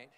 [0.00, 0.10] right.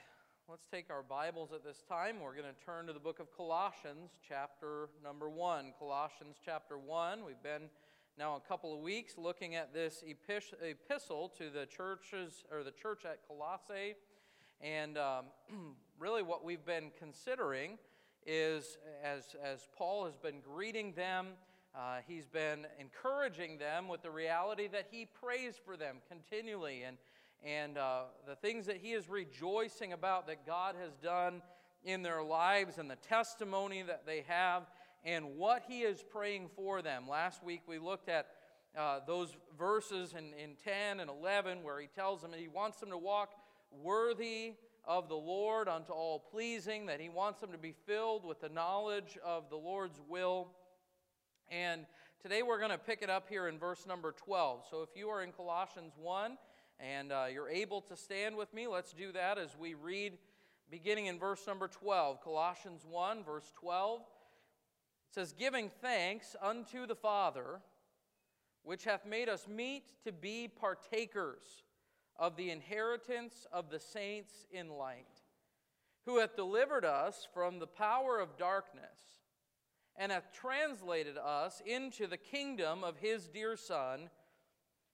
[0.48, 2.20] Let's take our Bibles at this time.
[2.20, 5.72] We're going to turn to the book of Colossians, chapter number 1.
[5.76, 7.24] Colossians, chapter 1.
[7.26, 7.62] We've been
[8.16, 13.04] now a couple of weeks looking at this epistle to the churches, or the church
[13.04, 13.96] at Colossae.
[14.60, 15.24] And um,
[15.98, 17.76] really, what we've been considering
[18.24, 21.28] is as, as Paul has been greeting them,
[21.74, 26.84] uh, he's been encouraging them with the reality that he prays for them continually.
[26.84, 26.98] And
[27.44, 31.42] and uh, the things that he is rejoicing about that God has done
[31.84, 34.62] in their lives and the testimony that they have
[35.04, 37.08] and what he is praying for them.
[37.08, 38.28] Last week we looked at
[38.78, 42.90] uh, those verses in, in 10 and 11 where he tells them he wants them
[42.90, 43.30] to walk
[43.82, 44.52] worthy
[44.84, 48.48] of the Lord unto all pleasing, that he wants them to be filled with the
[48.48, 50.48] knowledge of the Lord's will.
[51.50, 51.86] And
[52.22, 54.64] today we're going to pick it up here in verse number 12.
[54.70, 56.36] So if you are in Colossians 1,
[56.82, 60.18] and uh, you're able to stand with me, let's do that as we read
[60.68, 62.22] beginning in verse number 12.
[62.22, 64.00] Colossians 1, verse 12.
[64.00, 67.60] It says, Giving thanks unto the Father,
[68.64, 71.62] which hath made us meet to be partakers
[72.18, 75.06] of the inheritance of the saints in light,
[76.04, 79.20] who hath delivered us from the power of darkness,
[79.96, 84.10] and hath translated us into the kingdom of his dear Son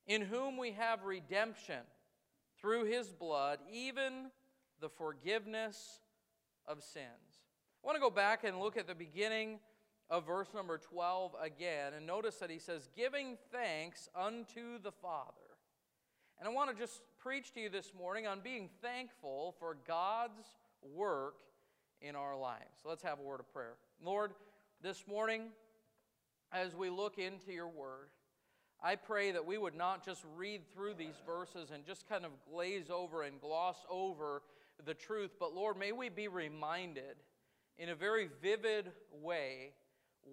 [0.08, 1.80] in whom we have redemption
[2.60, 4.30] through his blood, even
[4.80, 6.00] the forgiveness
[6.66, 7.04] of sins.
[7.84, 9.60] I want to go back and look at the beginning
[10.10, 15.32] of verse number 12 again, and notice that he says, Giving thanks unto the Father.
[16.38, 20.46] And I want to just preach to you this morning on being thankful for God's
[20.82, 21.34] work
[22.00, 22.78] in our lives.
[22.82, 23.74] So let's have a word of prayer.
[24.02, 24.32] Lord,
[24.82, 25.48] this morning,
[26.52, 28.08] as we look into your word,
[28.82, 32.30] I pray that we would not just read through these verses and just kind of
[32.50, 34.42] glaze over and gloss over
[34.84, 37.16] the truth, but Lord, may we be reminded
[37.78, 39.72] in a very vivid way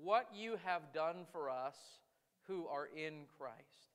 [0.04, 1.76] what you have done for us
[2.48, 3.90] who are in Christ.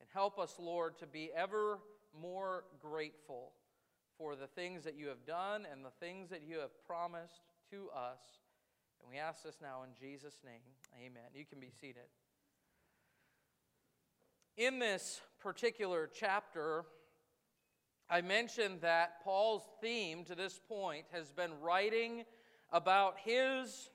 [0.00, 1.78] And help us, Lord, to be ever
[2.20, 3.52] more grateful
[4.18, 7.40] for the things that you have done and the things that you have promised
[7.70, 8.20] to us.
[9.00, 10.60] And we ask this now in Jesus' name.
[10.98, 11.30] Amen.
[11.34, 12.04] You can be seated.
[14.56, 16.84] In this particular chapter,
[18.08, 22.22] I mentioned that Paul's theme to this point has been writing
[22.70, 23.90] about his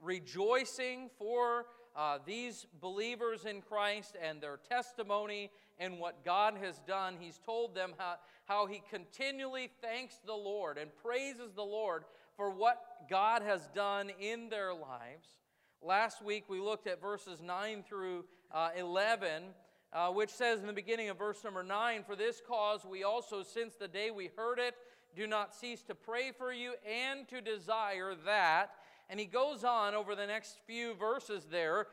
[0.00, 5.48] rejoicing for uh, these believers in Christ and their testimony
[5.78, 7.14] and what God has done.
[7.20, 12.02] He's told them how, how he continually thanks the Lord and praises the Lord
[12.36, 15.28] for what God has done in their lives.
[15.80, 19.42] Last week we looked at verses 9 through uh, 11,
[19.92, 23.42] uh, which says in the beginning of verse number 9 For this cause we also,
[23.42, 24.74] since the day we heard it,
[25.14, 28.70] do not cease to pray for you and to desire that.
[29.10, 31.86] And he goes on over the next few verses there,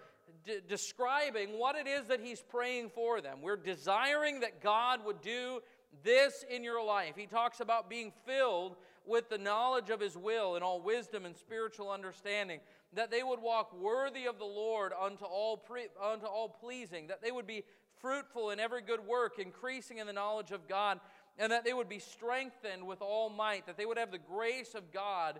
[0.67, 3.41] describing what it is that he's praying for them.
[3.41, 5.61] We're desiring that God would do
[6.03, 7.13] this in your life.
[7.17, 8.75] He talks about being filled
[9.05, 12.59] with the knowledge of His will and all wisdom and spiritual understanding,
[12.93, 17.21] that they would walk worthy of the Lord unto all, pre- unto all pleasing, that
[17.21, 17.63] they would be
[18.01, 20.99] fruitful in every good work, increasing in the knowledge of God,
[21.37, 24.73] and that they would be strengthened with all might, that they would have the grace
[24.75, 25.39] of God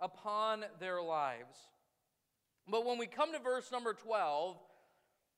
[0.00, 1.58] upon their lives.
[2.68, 4.56] But when we come to verse number 12,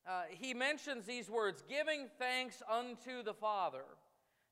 [0.06, 3.84] uh, he mentions these words giving thanks unto the Father.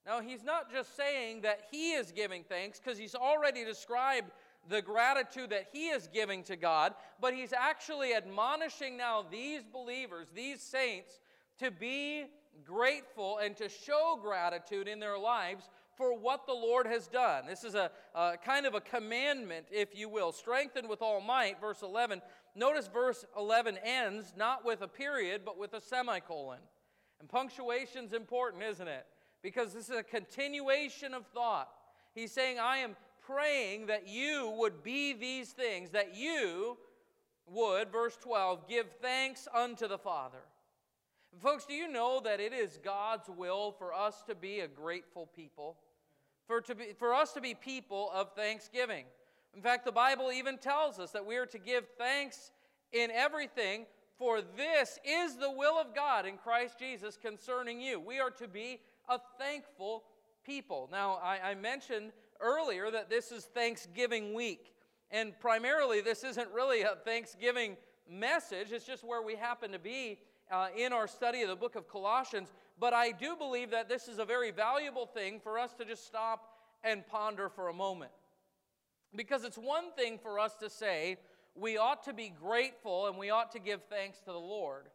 [0.05, 4.31] Now, he's not just saying that he is giving thanks because he's already described
[4.69, 10.29] the gratitude that he is giving to God, but he's actually admonishing now these believers,
[10.35, 11.21] these saints,
[11.59, 12.25] to be
[12.65, 17.47] grateful and to show gratitude in their lives for what the Lord has done.
[17.47, 20.33] This is a, a, kind of a commandment, if you will.
[20.33, 22.21] Strengthened with all might, verse 11.
[22.55, 26.59] Notice verse 11 ends not with a period, but with a semicolon.
[27.21, 29.07] And punctuation's important, isn't it?
[29.47, 31.69] because this is a continuation of thought.
[32.17, 32.97] He's saying, I am
[33.27, 36.77] praying that you would be these things, that you
[37.47, 40.43] would, verse 12, give thanks unto the Father.
[41.41, 45.29] folks, do you know that it is God's will for us to be a grateful
[45.35, 45.77] people?
[46.47, 49.05] For, to be, for us to be people of thanksgiving.
[49.55, 52.53] In fact, the Bible even tells us that we are to give thanks
[52.93, 53.87] in everything,
[54.17, 57.99] for this is the will of God in Christ Jesus concerning you.
[58.01, 60.05] We are to be a thankful
[60.45, 60.89] people.
[60.93, 64.73] Now, I, I mentioned earlier that this is Thanksgiving week,
[65.11, 67.77] and primarily this isn't really a Thanksgiving
[68.09, 70.19] message, it's just where we happen to be
[70.51, 72.53] uh, in our study of the book of Colossians.
[72.79, 76.07] But I do believe that this is a very valuable thing for us to just
[76.07, 76.53] stop
[76.85, 78.13] and ponder for a moment.
[79.15, 81.17] Because it's one thing for us to say
[81.55, 84.89] we ought to be grateful and we ought to give thanks to the Lord.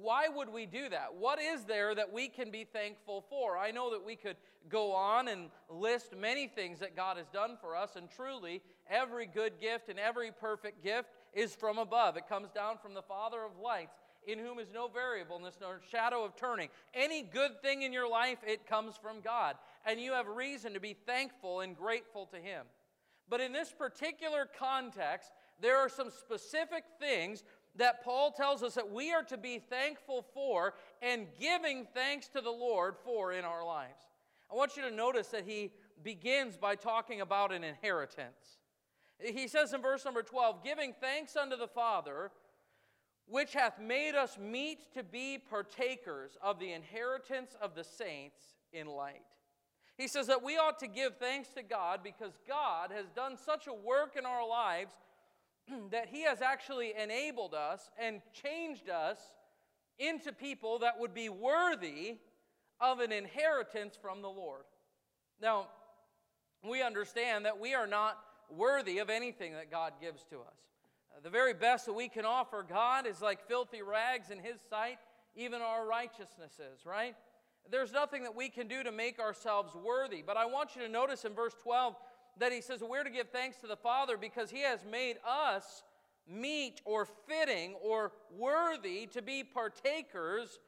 [0.00, 1.14] Why would we do that?
[1.18, 3.56] What is there that we can be thankful for?
[3.56, 4.36] I know that we could
[4.68, 9.26] go on and list many things that God has done for us, and truly, every
[9.26, 12.16] good gift and every perfect gift is from above.
[12.16, 13.96] It comes down from the Father of lights,
[14.26, 16.68] in whom is no variableness nor shadow of turning.
[16.94, 20.80] Any good thing in your life, it comes from God, and you have reason to
[20.80, 22.66] be thankful and grateful to Him.
[23.28, 27.44] But in this particular context, there are some specific things
[27.78, 32.40] that Paul tells us that we are to be thankful for and giving thanks to
[32.40, 34.04] the Lord for in our lives.
[34.50, 38.58] I want you to notice that he begins by talking about an inheritance.
[39.18, 42.30] He says in verse number 12, giving thanks unto the Father,
[43.26, 48.38] which hath made us meet to be partakers of the inheritance of the saints
[48.72, 49.22] in light.
[49.96, 53.66] He says that we ought to give thanks to God because God has done such
[53.66, 54.92] a work in our lives
[55.90, 59.18] that He has actually enabled us and changed us
[59.98, 62.16] into people that would be worthy
[62.80, 64.64] of an inheritance from the Lord.
[65.40, 65.68] Now,
[66.68, 68.18] we understand that we are not
[68.50, 70.58] worthy of anything that God gives to us.
[71.10, 74.60] Uh, the very best that we can offer God is like filthy rags in His
[74.68, 74.98] sight,
[75.34, 77.14] even our righteousnesses, right?
[77.70, 80.22] There's nothing that we can do to make ourselves worthy.
[80.24, 81.96] But I want you to notice in verse 12
[82.38, 85.82] that he says we're to give thanks to the Father because he has made us
[86.28, 90.58] meet or fitting or worthy to be partakers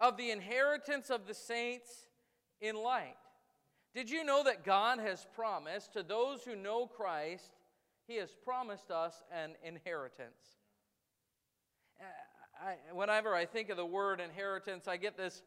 [0.00, 2.08] of the inheritance of the saints
[2.60, 3.16] in light.
[3.94, 7.52] Did you know that God has promised to those who know Christ,
[8.08, 10.58] He has promised us an inheritance?
[12.00, 12.04] Uh,
[12.66, 15.42] I, whenever I think of the word inheritance, I get this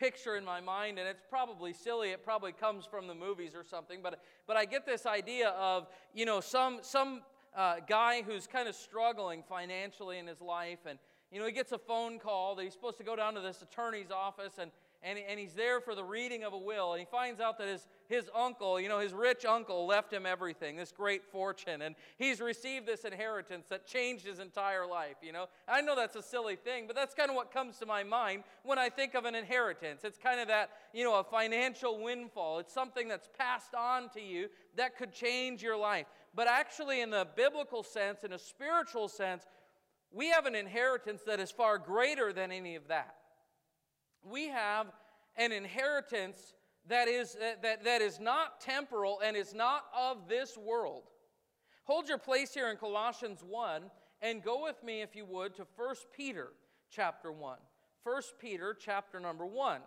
[0.00, 2.10] picture in my mind, and it's probably silly.
[2.10, 5.86] It probably comes from the movies or something, but, but I get this idea of,
[6.14, 7.20] you know, some, some
[7.54, 10.98] uh, guy who's kind of struggling financially in his life, and,
[11.30, 13.60] you know, he gets a phone call that he's supposed to go down to this
[13.60, 14.70] attorney's office and,
[15.02, 17.68] and, and he's there for the reading of a will, and he finds out that
[17.68, 21.94] his, his uncle, you know, his rich uncle, left him everything, this great fortune, and
[22.18, 25.46] he's received this inheritance that changed his entire life, you know.
[25.66, 28.44] I know that's a silly thing, but that's kind of what comes to my mind
[28.62, 30.04] when I think of an inheritance.
[30.04, 32.58] It's kind of that, you know, a financial windfall.
[32.58, 36.06] It's something that's passed on to you that could change your life.
[36.34, 39.44] But actually, in the biblical sense, in a spiritual sense,
[40.12, 43.14] we have an inheritance that is far greater than any of that
[44.24, 44.86] we have
[45.36, 46.54] an inheritance
[46.88, 51.04] that is, that, that is not temporal and is not of this world.
[51.84, 53.82] Hold your place here in Colossians 1
[54.22, 56.48] and go with me, if you would, to 1 Peter
[56.90, 57.58] chapter 1.
[58.02, 59.80] 1 Peter chapter number 1.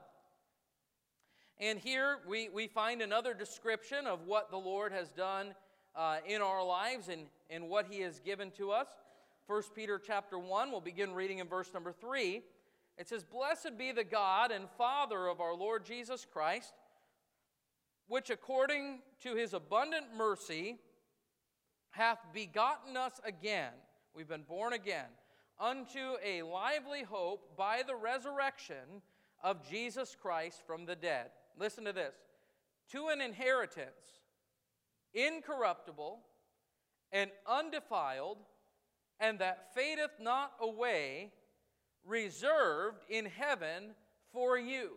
[1.59, 5.53] And here we, we find another description of what the Lord has done
[5.95, 8.87] uh, in our lives and, and what he has given to us.
[9.47, 12.41] 1 Peter chapter 1, we'll begin reading in verse number 3.
[12.97, 16.73] It says, Blessed be the God and Father of our Lord Jesus Christ,
[18.07, 20.77] which according to his abundant mercy
[21.91, 23.73] hath begotten us again.
[24.15, 25.07] We've been born again
[25.59, 29.01] unto a lively hope by the resurrection
[29.43, 31.27] of Jesus Christ from the dead.
[31.57, 32.15] Listen to this
[32.91, 34.21] to an inheritance
[35.13, 36.19] incorruptible
[37.11, 38.39] and undefiled,
[39.19, 41.31] and that fadeth not away
[42.05, 43.91] reserved in heaven
[44.31, 44.91] for you.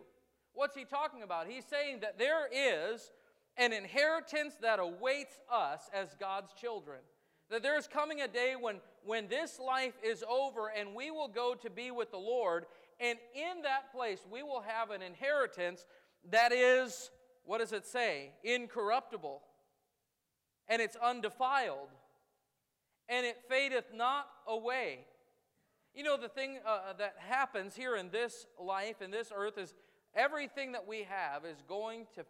[0.53, 1.47] What's he talking about?
[1.47, 3.11] He's saying that there is
[3.57, 6.99] an inheritance that awaits us as God's children.
[7.49, 11.55] That there's coming a day when, when this life is over and we will go
[11.55, 12.65] to be with the Lord,
[12.99, 15.85] and in that place we will have an inheritance
[16.31, 17.09] that is,
[17.45, 18.31] what does it say?
[18.43, 19.41] Incorruptible,
[20.67, 21.89] and it's undefiled,
[23.07, 25.05] and it fadeth not away.
[25.97, 29.57] You know, the thing uh, uh, that happens here in this life, in this earth,
[29.57, 29.73] is
[30.13, 32.23] everything that we have is going to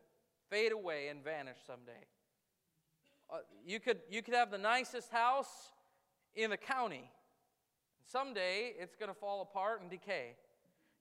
[0.50, 2.06] fade away and vanish someday.
[3.30, 5.74] Uh, you, could, you could have the nicest house
[6.34, 7.12] in the county.
[8.10, 10.38] Someday it's going to fall apart and decay.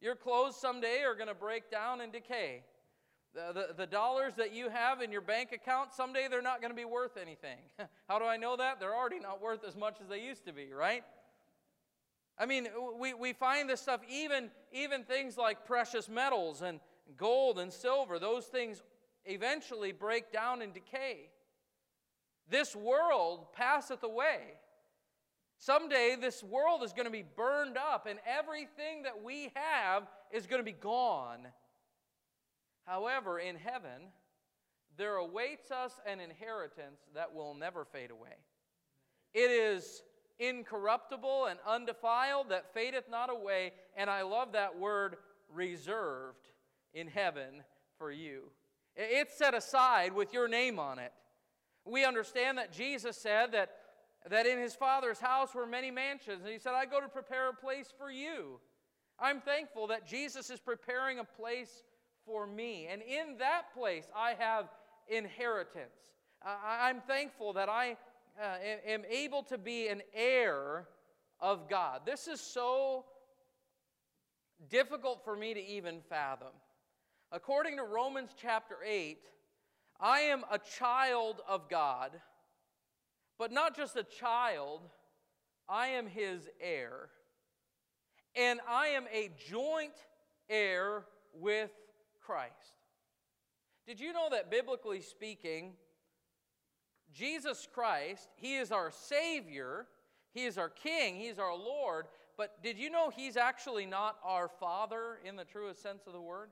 [0.00, 2.64] Your clothes someday are going to break down and decay.
[3.32, 6.72] The, the, the, dollars that you have in your bank account, someday they're not going
[6.72, 7.58] to be worth anything.
[8.08, 8.80] How do I know that?
[8.80, 11.04] They're already not worth as much as they used to be, right?
[12.38, 16.80] I mean, we, we find this stuff, even, even things like precious metals and
[17.16, 18.82] gold and silver, those things
[19.24, 21.30] eventually break down and decay.
[22.48, 24.40] This world passeth away.
[25.58, 30.46] Someday, this world is going to be burned up, and everything that we have is
[30.46, 31.46] going to be gone.
[32.84, 34.12] However, in heaven,
[34.98, 38.36] there awaits us an inheritance that will never fade away.
[39.32, 40.02] It is
[40.38, 43.72] incorruptible and undefiled, that fadeth not away.
[43.96, 45.16] And I love that word
[45.52, 46.48] reserved
[46.94, 47.62] in heaven
[47.98, 48.42] for you.
[48.96, 51.12] It's set aside with your name on it.
[51.84, 53.70] We understand that Jesus said that,
[54.28, 57.50] that in his Father's house were many mansions, and he said, I go to prepare
[57.50, 58.58] a place for you.
[59.18, 61.84] I'm thankful that Jesus is preparing a place
[62.24, 62.88] for me.
[62.90, 64.66] And in that place, I have
[65.08, 65.94] inheritance.
[66.44, 67.96] I'm thankful that I
[68.40, 70.88] uh, am able to be an heir
[71.40, 72.02] of God.
[72.04, 73.04] This is so
[74.68, 76.52] difficult for me to even fathom.
[77.32, 79.18] According to Romans chapter 8,
[80.00, 82.12] I am a child of God,
[83.38, 84.82] but not just a child,
[85.68, 87.08] I am his heir.
[88.34, 89.94] And I am a joint
[90.48, 91.70] heir with
[92.20, 92.52] Christ.
[93.86, 95.72] Did you know that biblically speaking,
[97.14, 99.86] Jesus Christ, He is our Savior,
[100.32, 104.48] He is our King, He's our Lord, but did you know He's actually not our
[104.48, 106.50] Father in the truest sense of the word?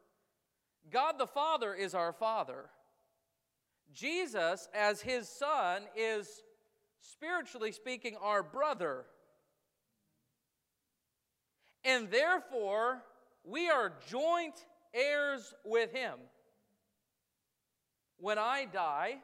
[0.91, 2.71] God the Father is our Father.
[3.93, 6.43] Jesus, as His Son, is
[7.01, 9.05] spiritually speaking our brother.
[11.85, 13.03] And therefore,
[13.45, 14.55] we are joint
[14.95, 16.15] heirs with Him.
[18.19, 19.19] When I die,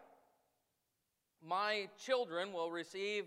[1.46, 3.24] my children will receive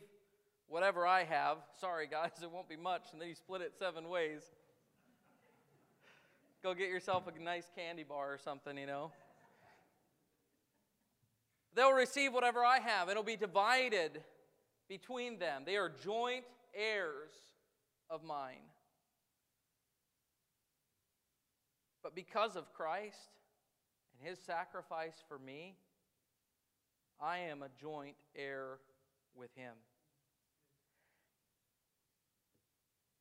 [0.68, 1.58] whatever I have.
[1.80, 4.42] Sorry, guys, it won't be much, and then you split it seven ways.
[6.62, 9.12] Go get yourself a nice candy bar or something, you know.
[11.76, 13.10] They'll receive whatever I have.
[13.10, 14.22] It'll be divided
[14.88, 15.64] between them.
[15.66, 17.32] They are joint heirs
[18.10, 18.64] of mine.
[22.04, 23.18] But because of Christ
[24.20, 25.76] and his sacrifice for me,
[27.22, 28.80] I am a joint heir
[29.36, 29.74] with him.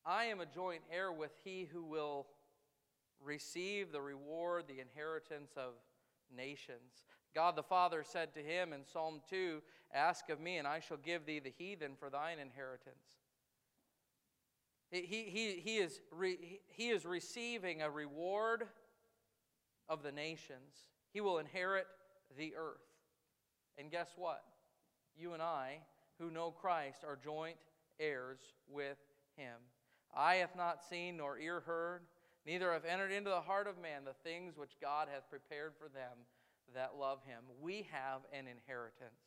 [0.05, 2.27] I am a joint heir with he who will
[3.25, 5.75] receive the reward, the inheritance of
[6.35, 7.05] nations.
[7.35, 9.63] God the Father said to him in Psalm 2
[9.95, 13.21] Ask of me, and I shall give thee the heathen for thine inheritance.
[14.91, 18.65] He, he, he, is, re, he is receiving a reward
[19.89, 20.87] of the nations.
[21.13, 21.87] He will inherit
[22.37, 22.92] the earth.
[23.79, 24.43] And guess what?
[25.17, 25.79] You and I,
[26.19, 27.57] who know Christ, are joint
[27.99, 28.99] heirs with
[29.37, 29.57] him.
[30.15, 32.03] Eye hath not seen, nor ear heard,
[32.47, 35.89] neither have entered into the heart of man the things which God hath prepared for
[35.89, 36.27] them
[36.75, 37.43] that love him.
[37.61, 39.21] We have an inheritance.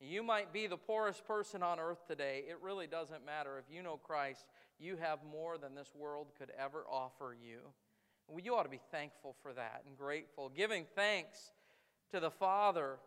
[0.00, 2.44] You might be the poorest person on earth today.
[2.48, 3.58] It really doesn't matter.
[3.58, 4.44] If you know Christ,
[4.78, 7.60] you have more than this world could ever offer you.
[8.42, 11.52] You ought to be thankful for that and grateful, giving thanks
[12.10, 12.98] to the Father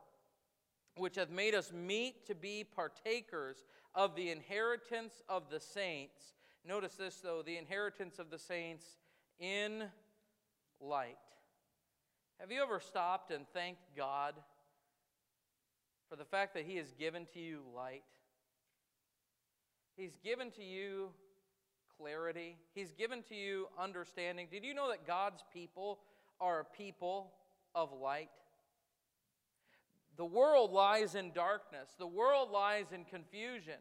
[0.98, 3.64] which hath made us meet to be partakers
[3.96, 6.34] of the inheritance of the saints.
[6.66, 8.86] Notice this, though the inheritance of the saints
[9.40, 9.84] in
[10.82, 11.18] light.
[12.40, 14.34] Have you ever stopped and thanked God
[16.10, 18.04] for the fact that He has given to you light?
[19.98, 21.10] He's given to you
[21.98, 24.48] clarity, He's given to you understanding.
[24.50, 26.00] Did you know that God's people
[26.40, 27.34] are a people
[27.76, 28.30] of light?
[30.20, 31.96] The world lies in darkness.
[31.98, 33.80] The world lies in confusion.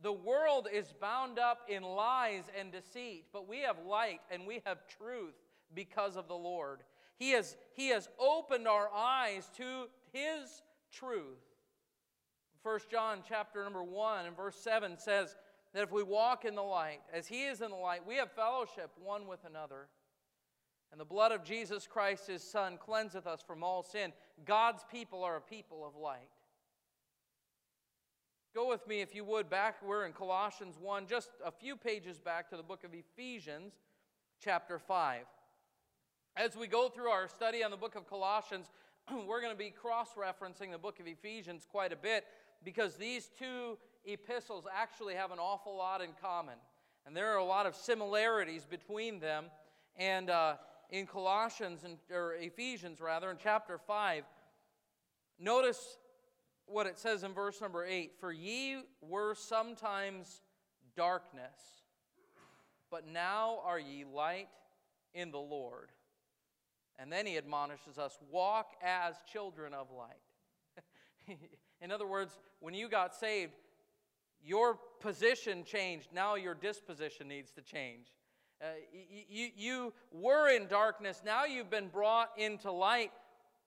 [0.00, 4.62] The world is bound up in lies and deceit, but we have light and we
[4.66, 5.34] have truth
[5.74, 6.84] because of the Lord.
[7.18, 10.62] He has, he has opened our eyes to His
[10.92, 11.42] truth.
[12.62, 15.34] 1 John chapter number 1 and verse 7 says
[15.72, 18.30] that if we walk in the light, as He is in the light, we have
[18.30, 19.88] fellowship one with another.
[20.90, 24.12] And the blood of Jesus Christ, his Son, cleanseth us from all sin.
[24.44, 26.28] God's people are a people of light.
[28.54, 29.82] Go with me, if you would, back.
[29.84, 33.72] We're in Colossians 1, just a few pages back to the book of Ephesians,
[34.40, 35.24] chapter 5.
[36.36, 38.70] As we go through our study on the book of Colossians,
[39.26, 42.24] we're going to be cross referencing the book of Ephesians quite a bit
[42.62, 46.54] because these two epistles actually have an awful lot in common.
[47.06, 49.46] And there are a lot of similarities between them.
[49.96, 50.54] And uh,
[50.94, 54.22] in Colossians, and, or Ephesians rather, in chapter 5,
[55.40, 55.98] notice
[56.66, 60.42] what it says in verse number 8 For ye were sometimes
[60.96, 61.82] darkness,
[62.92, 64.46] but now are ye light
[65.14, 65.90] in the Lord.
[66.96, 71.38] And then he admonishes us walk as children of light.
[71.80, 73.54] in other words, when you got saved,
[74.44, 76.10] your position changed.
[76.14, 78.06] Now your disposition needs to change.
[78.62, 78.66] Uh,
[79.28, 83.12] you, you were in darkness, now you've been brought into light.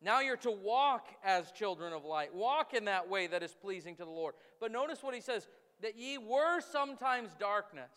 [0.02, 2.34] Now you're to walk as children of light.
[2.34, 4.36] Walk in that way that is pleasing to the Lord.
[4.60, 5.48] But notice what he says
[5.82, 7.92] that ye were sometimes darkness.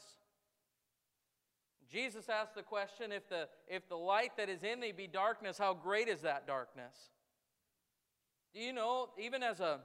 [1.91, 5.59] Jesus asked the question if the, if the light that is in thee be darkness,
[5.59, 6.95] how great is that darkness?
[8.55, 9.81] Do you know, even as a,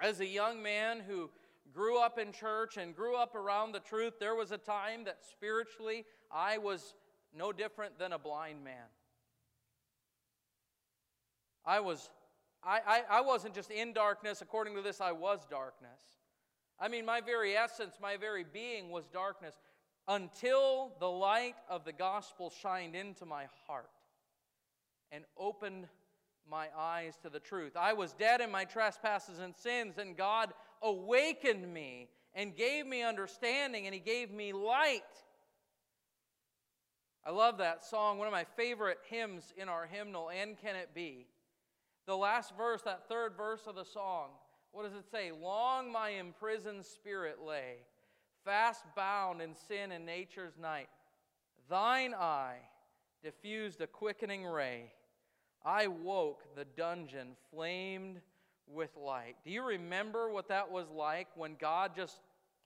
[0.00, 1.30] as a young man who
[1.72, 5.18] grew up in church and grew up around the truth, there was a time that
[5.30, 6.94] spiritually I was
[7.36, 8.88] no different than a blind man.
[11.64, 12.10] I was
[12.64, 14.40] I, I, I wasn't just in darkness.
[14.40, 16.00] According to this, I was darkness.
[16.78, 19.56] I mean, my very essence, my very being was darkness
[20.08, 23.90] until the light of the gospel shined into my heart
[25.10, 25.86] and opened
[26.48, 27.76] my eyes to the truth.
[27.76, 30.52] I was dead in my trespasses and sins, and God
[30.82, 35.02] awakened me and gave me understanding, and He gave me light.
[37.24, 40.94] I love that song, one of my favorite hymns in our hymnal, And Can It
[40.94, 41.26] Be?
[42.06, 44.30] The last verse, that third verse of the song,
[44.72, 45.30] what does it say?
[45.30, 47.76] Long my imprisoned spirit lay,
[48.44, 50.88] fast bound in sin and nature's night.
[51.70, 52.56] Thine eye
[53.22, 54.92] diffused a quickening ray.
[55.64, 58.20] I woke, the dungeon flamed
[58.66, 59.36] with light.
[59.44, 62.20] Do you remember what that was like when God just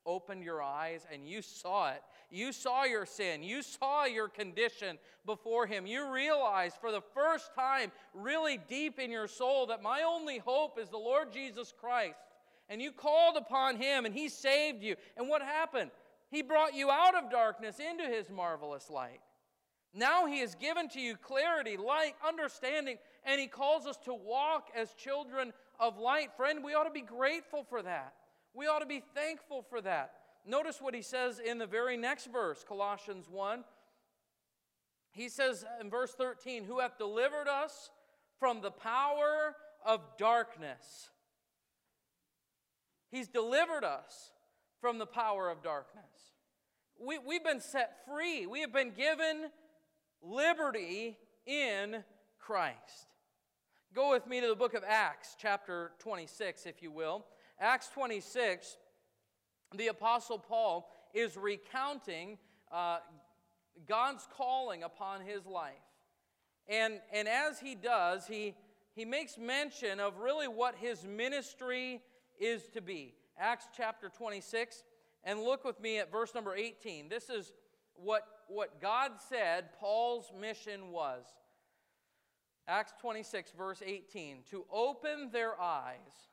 [0.06, 2.02] opened your eyes and you saw it.
[2.30, 3.42] You saw your sin.
[3.42, 5.86] You saw your condition before Him.
[5.86, 10.78] You realized for the first time, really deep in your soul, that my only hope
[10.78, 12.18] is the Lord Jesus Christ.
[12.68, 14.96] And you called upon Him and He saved you.
[15.16, 15.90] And what happened?
[16.30, 19.20] He brought you out of darkness into His marvelous light.
[19.92, 24.68] Now He has given to you clarity, light, understanding, and He calls us to walk
[24.76, 26.30] as children of light.
[26.36, 28.14] Friend, we ought to be grateful for that.
[28.54, 30.12] We ought to be thankful for that.
[30.46, 33.64] Notice what he says in the very next verse, Colossians 1.
[35.10, 37.90] He says in verse 13, Who hath delivered us
[38.38, 41.10] from the power of darkness.
[43.10, 44.32] He's delivered us
[44.80, 46.04] from the power of darkness.
[46.98, 49.50] We, we've been set free, we have been given
[50.22, 52.02] liberty in
[52.38, 53.15] Christ.
[53.96, 57.24] Go with me to the book of Acts, chapter 26, if you will.
[57.58, 58.76] Acts 26,
[59.74, 62.36] the Apostle Paul is recounting
[62.70, 62.98] uh,
[63.88, 65.72] God's calling upon his life.
[66.68, 68.54] And, and as he does, he,
[68.94, 72.02] he makes mention of really what his ministry
[72.38, 73.14] is to be.
[73.38, 74.84] Acts chapter 26,
[75.24, 77.08] and look with me at verse number 18.
[77.08, 77.54] This is
[77.94, 81.24] what, what God said Paul's mission was.
[82.68, 86.30] Acts 26, verse 18 to open their eyes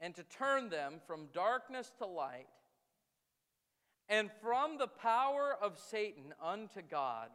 [0.00, 2.46] and to turn them from darkness to light
[4.08, 7.30] and from the power of Satan unto God,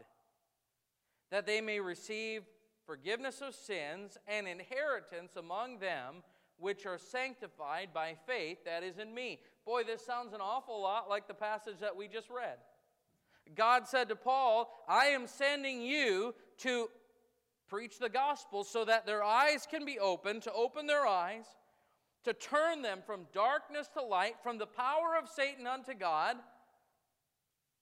[1.31, 2.43] that they may receive
[2.85, 6.23] forgiveness of sins and inheritance among them
[6.57, 9.39] which are sanctified by faith that is in me.
[9.65, 12.57] Boy, this sounds an awful lot like the passage that we just read.
[13.55, 16.89] God said to Paul, I am sending you to
[17.67, 21.45] preach the gospel so that their eyes can be opened, to open their eyes
[22.27, 26.35] to turn them from darkness to light, from the power of Satan unto God,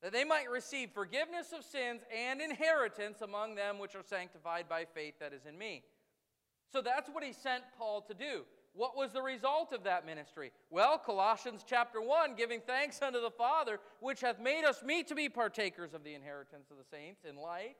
[0.03, 4.85] that they might receive forgiveness of sins and inheritance among them which are sanctified by
[4.85, 5.83] faith that is in me.
[6.71, 8.43] So that's what he sent Paul to do.
[8.73, 10.51] What was the result of that ministry?
[10.69, 15.15] Well, Colossians chapter 1, giving thanks unto the Father, which hath made us meet to
[15.15, 17.77] be partakers of the inheritance of the saints in light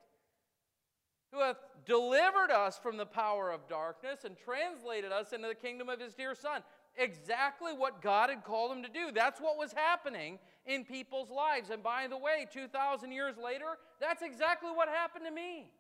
[1.36, 5.90] who hath delivered us from the power of darkness and translated us into the kingdom
[5.90, 6.62] of his dear Son.
[6.98, 9.12] Exactly what God had called him to do.
[9.14, 11.70] That's what was happening in people's lives.
[11.70, 15.72] And by the way, 2,000 years later, that's exactly what happened to me.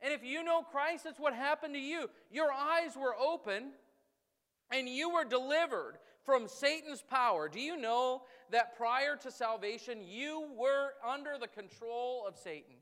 [0.00, 2.08] And if you know Christ, that's what happened to you.
[2.30, 3.72] Your eyes were open
[4.70, 7.48] and you were delivered from Satan's power.
[7.48, 12.74] Do you know that prior to salvation, you were under the control of Satan?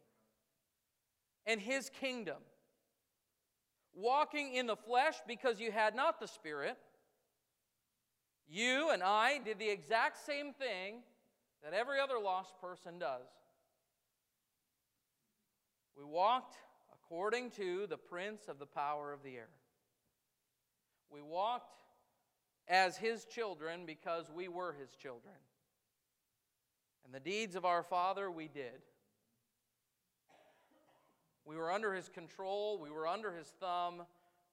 [1.46, 2.38] And his kingdom.
[3.94, 6.76] Walking in the flesh because you had not the Spirit,
[8.48, 11.02] you and I did the exact same thing
[11.62, 13.26] that every other lost person does.
[15.96, 16.56] We walked
[16.92, 19.48] according to the prince of the power of the air.
[21.10, 21.80] We walked
[22.68, 25.34] as his children because we were his children.
[27.04, 28.82] And the deeds of our Father we did.
[31.46, 34.02] We were under his control, we were under his thumb,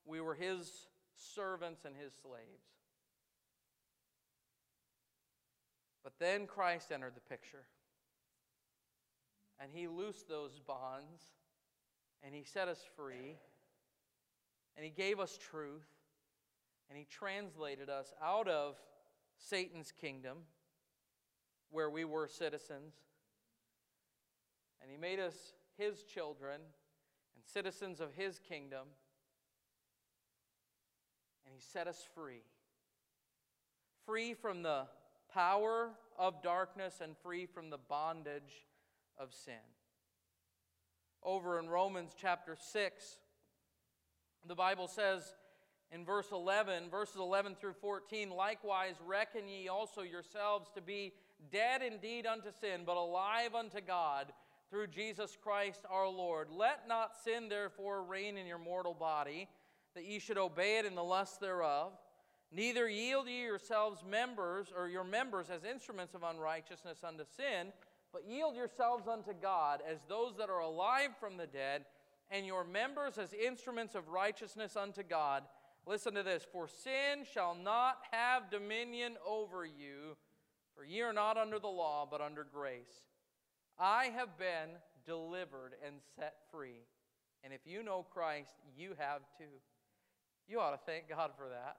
[0.06, 0.72] we were his
[1.16, 2.64] servants and his slaves.
[6.04, 7.66] But then Christ entered the picture.
[9.60, 11.24] And he loosed those bonds
[12.24, 13.38] and he set us free.
[14.76, 15.88] and He gave us truth,
[16.90, 18.76] and He translated us out of
[19.38, 20.40] Satan's kingdom,
[21.70, 22.94] where we were citizens,
[24.82, 26.62] and He made us His children
[27.44, 28.88] and citizens of His kingdom,
[31.46, 32.44] and He set us free.
[34.06, 34.84] Free from the
[35.34, 38.68] power of darkness and free from the bondage
[39.18, 39.54] of sin.
[41.24, 43.18] Over in Romans chapter 6,
[44.46, 45.36] the Bible says
[45.92, 51.14] in verse 11, verses 11 through 14, likewise reckon ye also yourselves to be
[51.52, 54.34] dead indeed unto sin, but alive unto God
[54.74, 56.48] through Jesus Christ our Lord.
[56.50, 59.48] Let not sin therefore reign in your mortal body,
[59.94, 61.92] that ye should obey it in the lust thereof.
[62.52, 67.72] Neither yield ye yourselves members or your members as instruments of unrighteousness unto sin,
[68.12, 71.86] but yield yourselves unto God as those that are alive from the dead,
[72.32, 75.44] and your members as instruments of righteousness unto God.
[75.86, 80.18] Listen to this For sin shall not have dominion over you,
[80.76, 83.04] for ye are not under the law, but under grace.
[83.84, 86.86] I have been delivered and set free.
[87.44, 89.60] And if you know Christ, you have too.
[90.48, 91.76] You ought to thank God for that.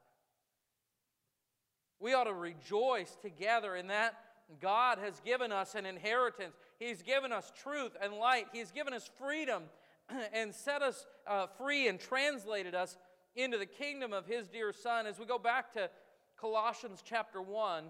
[1.98, 4.18] We ought to rejoice together in that
[4.60, 6.54] God has given us an inheritance.
[6.78, 8.48] He's given us truth and light.
[8.52, 9.62] He's given us freedom
[10.34, 12.98] and set us uh, free and translated us
[13.34, 15.06] into the kingdom of His dear Son.
[15.06, 15.88] As we go back to
[16.38, 17.84] Colossians chapter 1,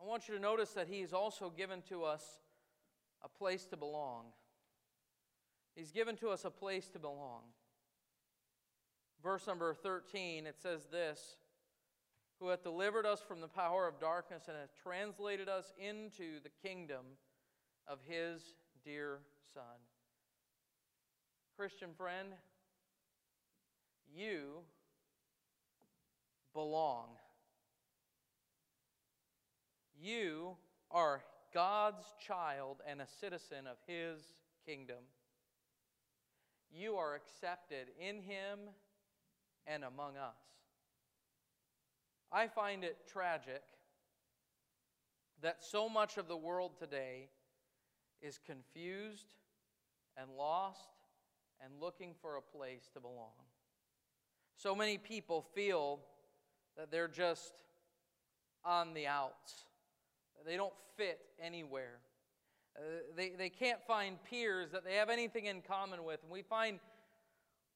[0.00, 2.24] I want you to notice that He's also given to us
[3.22, 4.26] a place to belong.
[5.74, 7.42] He's given to us a place to belong
[9.22, 11.36] verse number 13, it says this
[12.40, 16.50] Who hath delivered us from the power of darkness and hath translated us into the
[16.66, 17.04] kingdom
[17.86, 19.18] of his dear
[19.54, 19.62] Son.
[21.56, 22.28] Christian friend,
[24.14, 24.60] you
[26.54, 27.08] belong.
[30.00, 30.56] You
[30.90, 34.20] are God's child and a citizen of His
[34.66, 35.04] kingdom.
[36.70, 38.58] You are accepted in Him
[39.66, 40.38] and among us.
[42.30, 43.62] I find it tragic
[45.40, 47.28] that so much of the world today
[48.20, 49.34] is confused
[50.16, 50.88] and lost
[51.64, 53.32] and looking for a place to belong.
[54.56, 56.00] So many people feel
[56.76, 57.52] that they're just
[58.64, 59.64] on the outs,
[60.46, 61.98] they don't fit anywhere.
[62.76, 62.82] Uh,
[63.16, 66.22] they, they can't find peers that they have anything in common with.
[66.22, 66.78] And we find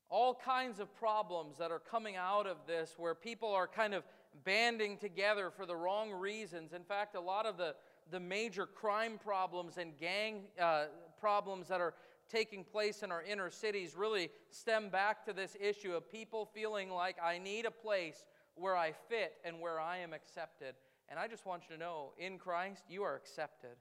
[0.08, 4.04] all kinds of problems that are coming out of this where people are kind of
[4.44, 6.72] banding together for the wrong reasons.
[6.72, 7.74] In fact, a lot of the,
[8.10, 10.84] the major crime problems and gang uh,
[11.18, 11.94] problems that are
[12.28, 16.90] taking place in our inner cities really stem back to this issue of people feeling
[16.90, 20.74] like I need a place where I fit and where I am accepted.
[21.08, 23.76] And I just want you to know in Christ, you are accepted.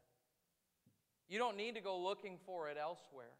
[1.29, 3.33] You don't need to go looking for it elsewhere.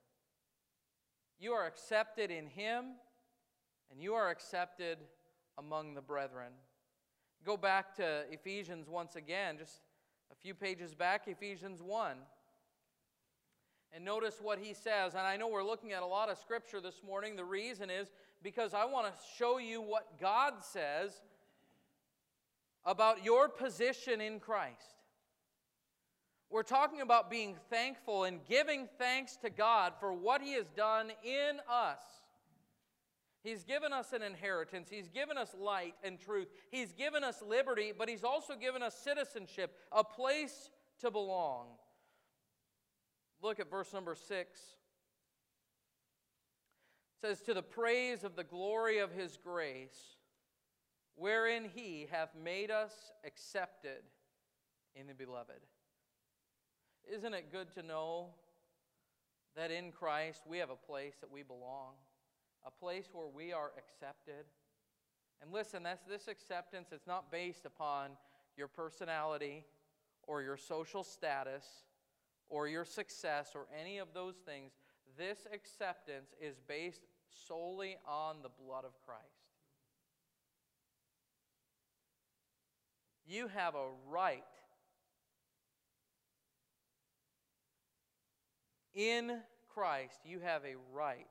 [1.40, 2.86] You are accepted in Him,
[3.92, 4.98] and you are accepted
[5.58, 6.54] among the brethren.
[7.46, 9.82] Go back to Ephesians once again, just
[10.32, 12.16] a few pages back, Ephesians 1.
[13.94, 15.14] And notice what he says.
[15.14, 17.36] And I know we're looking at a lot of scripture this morning.
[17.36, 18.10] The reason is
[18.42, 21.20] because I want to show you what God says
[22.86, 24.96] about your position in Christ.
[26.50, 31.12] We're talking about being thankful and giving thanks to God for what He has done
[31.24, 32.02] in us.
[33.44, 34.90] He's given us an inheritance.
[34.90, 36.50] He's given us light and truth.
[36.70, 41.68] He's given us liberty, but He's also given us citizenship, a place to belong.
[43.42, 44.60] Look at verse number six.
[47.16, 50.18] It says, To the praise of the glory of His grace,
[51.16, 52.94] wherein He hath made us
[53.26, 54.04] accepted
[54.96, 55.62] in the beloved.
[57.12, 58.28] Isn't it good to know
[59.56, 61.94] that in Christ we have a place that we belong,
[62.66, 64.46] a place where we are accepted?
[65.42, 68.12] And listen, that's this acceptance, it's not based upon
[68.56, 69.66] your personality
[70.28, 71.66] or your social status
[72.50, 74.74] or your success or any of those things.
[75.18, 77.02] This acceptance is based
[77.48, 79.41] solely on the blood of Christ.
[83.32, 84.44] You have a right
[88.94, 89.40] In
[89.74, 91.28] Christ, you have a right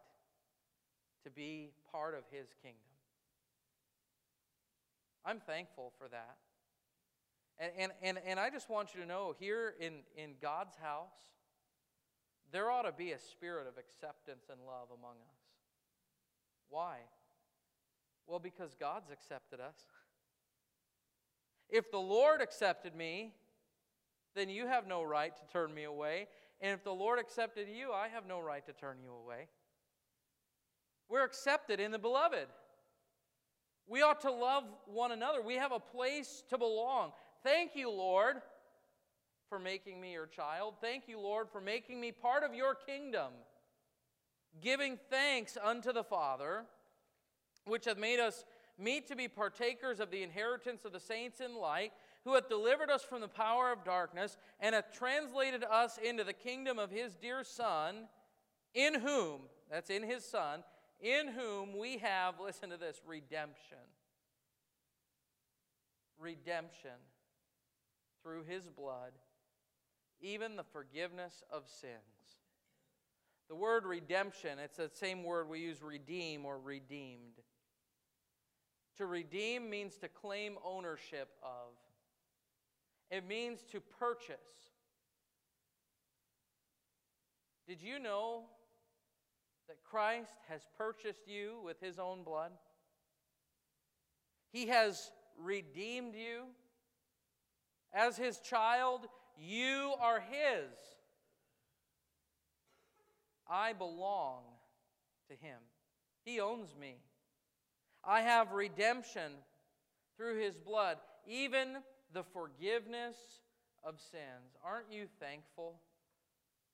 [1.25, 2.81] to be part of His kingdom.
[5.25, 6.37] I'm thankful for that.
[7.59, 11.35] And, and, and, and I just want you to know here in, in God's house,
[12.51, 15.37] there ought to be a spirit of acceptance and love among us.
[16.71, 16.97] Why?
[18.27, 19.77] Well, because God's accepted us.
[21.71, 23.33] If the Lord accepted me,
[24.35, 26.29] then you have no right to turn me away.
[26.61, 29.49] And if the Lord accepted you, I have no right to turn you away.
[31.09, 32.47] We're accepted in the beloved.
[33.89, 35.43] We ought to love one another.
[35.43, 37.13] We have a place to belong.
[37.43, 38.37] Thank you, Lord,
[39.49, 40.75] for making me your child.
[40.81, 43.33] Thank you, Lord, for making me part of your kingdom.
[44.61, 46.65] Giving thanks unto the Father,
[47.65, 48.45] which hath made us
[48.81, 51.93] meet to be partakers of the inheritance of the saints in light,
[52.25, 56.33] who hath delivered us from the power of darkness, and hath translated us into the
[56.33, 58.09] kingdom of his dear Son,
[58.75, 60.63] in whom, that's in his Son,
[61.01, 63.79] in whom we have, listen to this, redemption.
[66.19, 66.91] Redemption
[68.23, 69.13] through his blood,
[70.21, 71.95] even the forgiveness of sins.
[73.49, 77.41] The word redemption, it's the same word we use redeem or redeemed.
[79.01, 81.73] To redeem means to claim ownership of,
[83.11, 84.37] it means to purchase.
[87.67, 88.43] Did you know
[89.69, 92.51] that Christ has purchased you with his own blood?
[94.53, 96.43] He has redeemed you.
[97.95, 99.07] As his child,
[99.39, 100.77] you are his.
[103.49, 104.43] I belong
[105.31, 105.57] to him.
[106.23, 106.97] He owns me.
[108.05, 109.33] I have redemption
[110.17, 111.79] through his blood, even
[112.13, 113.17] the forgiveness
[113.85, 114.57] of sins.
[114.65, 115.81] Aren't you thankful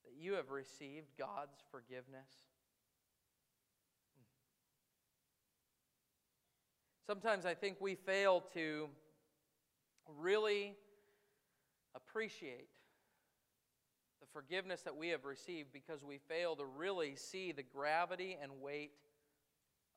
[0.05, 2.29] that you have received God's forgiveness?
[7.07, 8.89] Sometimes I think we fail to
[10.19, 10.75] really
[11.95, 12.69] appreciate
[14.21, 18.61] the forgiveness that we have received because we fail to really see the gravity and
[18.61, 18.91] weight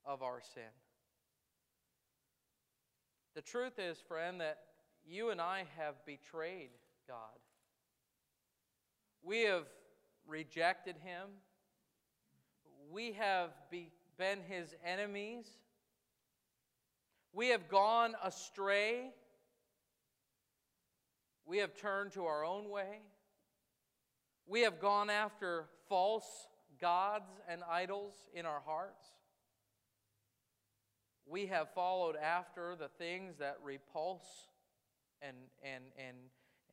[0.06, 0.70] of our sin.
[3.39, 4.58] The truth is, friend, that
[5.08, 6.71] you and I have betrayed
[7.08, 7.39] God.
[9.23, 9.63] We have
[10.28, 11.30] rejected Him.
[12.91, 15.45] We have be, been His enemies.
[17.32, 19.12] We have gone astray.
[21.45, 22.99] We have turned to our own way.
[24.47, 26.49] We have gone after false
[26.82, 29.06] gods and idols in our hearts.
[31.30, 34.48] We have followed after the things that repulse
[35.22, 36.18] and, and, and,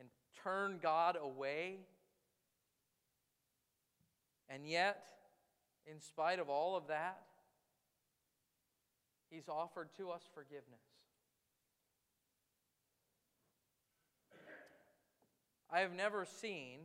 [0.00, 0.08] and
[0.42, 1.80] turn God away.
[4.48, 5.04] And yet,
[5.84, 7.20] in spite of all of that,
[9.28, 10.80] He's offered to us forgiveness.
[15.70, 16.78] I have never seen,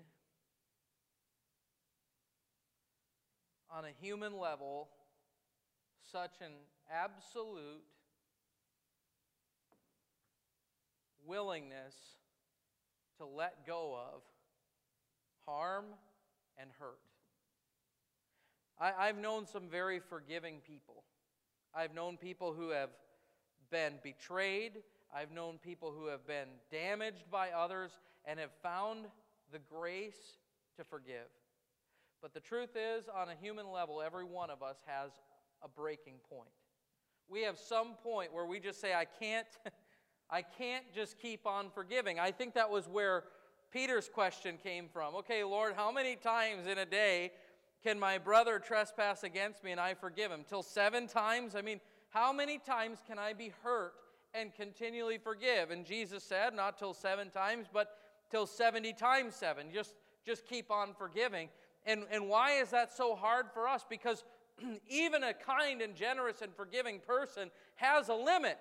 [3.69, 4.89] on a human level,
[6.11, 6.51] such an
[6.91, 7.83] absolute
[11.25, 11.95] willingness
[13.17, 14.21] to let go of
[15.45, 15.85] harm
[16.57, 16.99] and hurt.
[18.79, 21.03] I, have known some very forgiving people.
[21.73, 22.89] I've known people who have
[23.69, 24.79] been betrayed.
[25.15, 27.91] I've known people who have been damaged by others
[28.25, 29.05] and have found
[29.51, 30.39] the grace
[30.77, 31.29] to forgive.
[32.21, 35.11] But the truth is, on a human level, every one of us has
[35.63, 36.49] a breaking point.
[37.29, 39.47] We have some point where we just say, I can't,
[40.29, 42.19] I can't just keep on forgiving.
[42.19, 43.23] I think that was where
[43.71, 45.15] Peter's question came from.
[45.15, 47.31] Okay, Lord, how many times in a day
[47.83, 50.41] can my brother trespass against me and I forgive him?
[50.47, 51.55] Till seven times?
[51.55, 53.93] I mean, how many times can I be hurt
[54.33, 55.71] and continually forgive?
[55.71, 57.95] And Jesus said, not till seven times, but
[58.29, 59.67] till 70 times seven.
[59.73, 59.95] Just,
[60.25, 61.49] just keep on forgiving.
[61.85, 63.85] And, and why is that so hard for us?
[63.89, 64.23] Because
[64.89, 68.59] even a kind and generous and forgiving person has a limit.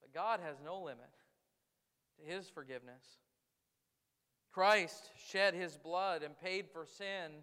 [0.00, 1.10] But God has no limit
[2.18, 3.02] to his forgiveness.
[4.52, 7.42] Christ shed his blood and paid for sin,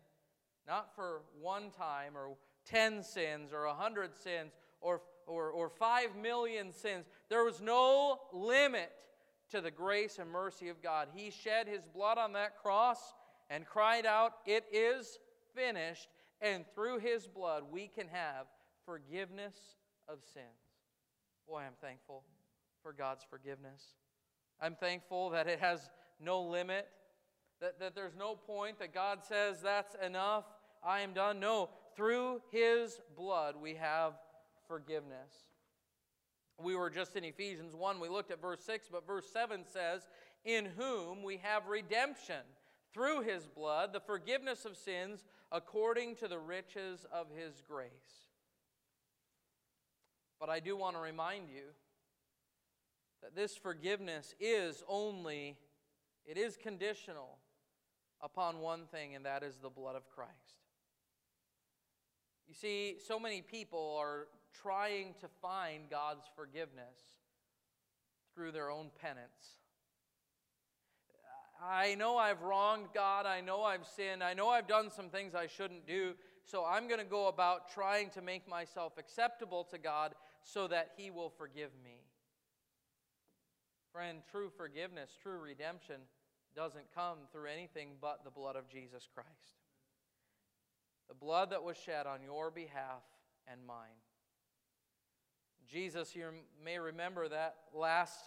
[0.67, 6.15] not for one time or 10 sins or a 100 sins or, or, or 5
[6.15, 7.05] million sins.
[7.29, 8.91] There was no limit
[9.51, 11.09] to the grace and mercy of God.
[11.13, 13.13] He shed his blood on that cross
[13.49, 15.19] and cried out, It is
[15.53, 16.07] finished.
[16.43, 18.45] And through his blood, we can have
[18.85, 19.55] forgiveness
[20.07, 20.45] of sins.
[21.47, 22.23] Boy, I'm thankful
[22.83, 23.81] for God's forgiveness.
[24.61, 26.87] I'm thankful that it has no limit
[27.63, 30.43] that, that there's no point that God says, that's enough,
[30.83, 31.39] I am done.
[31.39, 34.13] No, through His blood we have
[34.67, 35.31] forgiveness.
[36.61, 40.09] We were just in Ephesians 1, we looked at verse 6, but verse 7 says,
[40.43, 42.41] In whom we have redemption
[42.93, 48.27] through His blood, the forgiveness of sins according to the riches of His grace.
[50.39, 51.61] But I do want to remind you
[53.21, 55.55] that this forgiveness is only,
[56.25, 57.37] it is conditional
[58.19, 60.33] upon one thing, and that is the blood of Christ.
[62.47, 64.27] You see, so many people are
[64.61, 66.97] trying to find God's forgiveness
[68.35, 69.62] through their own penance.
[71.63, 73.25] I know I've wronged God.
[73.25, 74.21] I know I've sinned.
[74.21, 76.13] I know I've done some things I shouldn't do.
[76.43, 80.91] So I'm going to go about trying to make myself acceptable to God so that
[80.97, 82.01] He will forgive me.
[83.93, 86.01] Friend, true forgiveness, true redemption
[86.55, 89.29] doesn't come through anything but the blood of Jesus Christ.
[91.07, 93.03] The blood that was shed on your behalf
[93.47, 94.01] and mine.
[95.71, 96.25] Jesus, you
[96.63, 98.19] may remember that last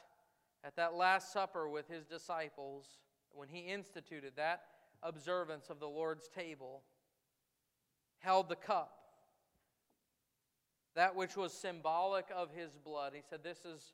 [0.64, 2.86] at that last supper with his disciples
[3.36, 4.62] when he instituted that
[5.02, 6.82] observance of the Lord's table,
[8.18, 8.92] held the cup,
[10.94, 13.12] that which was symbolic of his blood.
[13.14, 13.92] He said, This is,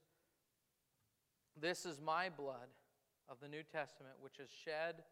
[1.61, 2.69] this is my blood
[3.29, 5.03] of the New Testament, which is shed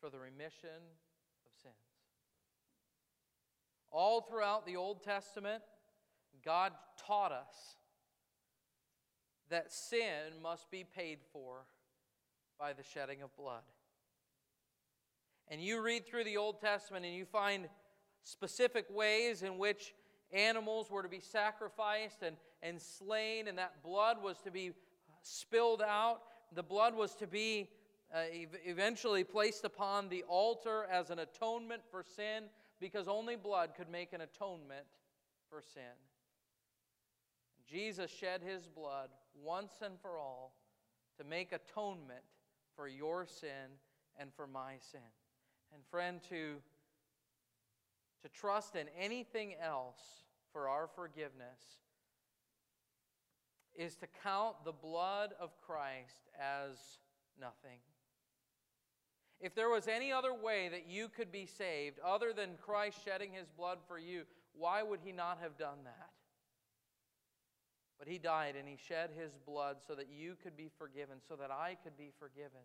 [0.00, 0.82] for the remission
[1.46, 1.74] of sins.
[3.90, 5.62] All throughout the Old Testament,
[6.44, 6.72] God
[7.06, 7.76] taught us
[9.50, 11.66] that sin must be paid for
[12.58, 13.62] by the shedding of blood.
[15.48, 17.68] And you read through the Old Testament and you find
[18.22, 19.94] specific ways in which
[20.32, 24.72] animals were to be sacrificed and, and slain, and that blood was to be
[25.22, 26.20] spilled out.
[26.54, 27.68] The blood was to be
[28.14, 28.22] uh,
[28.64, 32.44] eventually placed upon the altar as an atonement for sin,
[32.80, 34.86] because only blood could make an atonement
[35.50, 35.82] for sin.
[37.68, 39.08] Jesus shed his blood
[39.42, 40.54] once and for all
[41.18, 42.22] to make atonement
[42.76, 43.78] for your sin
[44.18, 45.00] and for my sin.
[45.72, 46.56] And friend, to,
[48.22, 50.00] to trust in anything else
[50.52, 51.80] for our forgiveness
[53.74, 56.78] is to count the blood of Christ as
[57.40, 57.80] nothing.
[59.40, 63.32] If there was any other way that you could be saved other than Christ shedding
[63.32, 64.22] his blood for you,
[64.56, 66.10] why would he not have done that?
[68.04, 71.36] But he died and he shed his blood so that you could be forgiven, so
[71.36, 72.60] that I could be forgiven.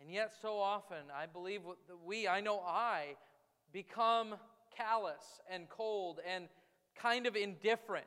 [0.00, 3.16] And yet, so often, I believe that we, I know I,
[3.70, 4.36] become
[4.74, 6.48] callous and cold and
[6.96, 8.06] kind of indifferent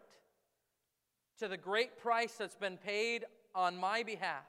[1.37, 4.47] to the great price that's been paid on my behalf.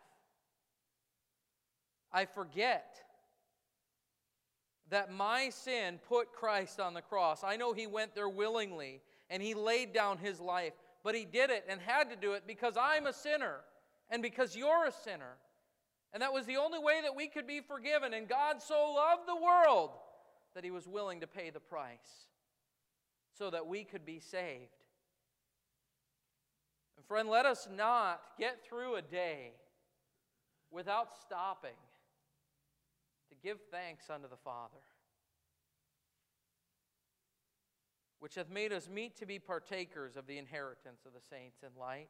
[2.10, 2.96] I forget
[4.88, 7.44] that my sin put Christ on the cross.
[7.44, 10.74] I know He went there willingly and he laid down his life.
[11.02, 13.56] But he did it and had to do it because I'm a sinner
[14.10, 15.38] and because you're a sinner.
[16.12, 18.12] And that was the only way that we could be forgiven.
[18.12, 19.90] And God so loved the world
[20.54, 22.28] that he was willing to pay the price
[23.36, 24.68] so that we could be saved.
[26.98, 29.52] And friend, let us not get through a day
[30.70, 31.70] without stopping
[33.30, 34.82] to give thanks unto the Father.
[38.22, 41.70] Which hath made us meet to be partakers of the inheritance of the saints in
[41.76, 42.06] light,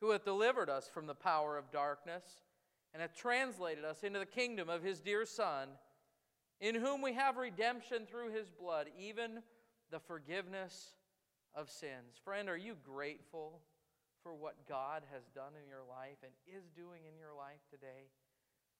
[0.00, 2.22] who hath delivered us from the power of darkness,
[2.94, 5.70] and hath translated us into the kingdom of his dear Son,
[6.60, 9.42] in whom we have redemption through his blood, even
[9.90, 10.94] the forgiveness
[11.52, 12.20] of sins.
[12.24, 13.58] Friend, are you grateful
[14.22, 18.06] for what God has done in your life and is doing in your life today?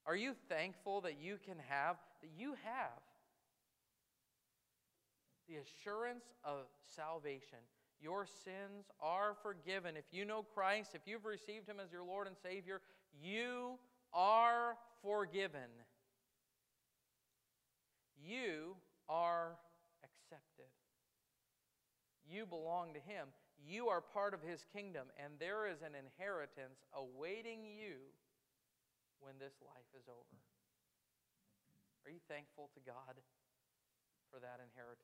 [0.07, 3.03] Are you thankful that you can have, that you have
[5.49, 7.59] the assurance of salvation.
[8.01, 9.97] Your sins are forgiven.
[9.97, 12.81] If you know Christ, if you've received Him as your Lord and Savior,
[13.23, 13.79] you
[14.13, 15.71] are forgiven.
[18.19, 18.77] You
[19.09, 19.59] are
[20.03, 20.71] accepted.
[22.29, 23.29] You belong to Him.
[23.63, 27.99] You are part of His kingdom, and there is an inheritance awaiting you
[29.21, 30.39] when this life is over.
[32.03, 33.15] Are you thankful to God
[34.31, 35.03] for that inheritance?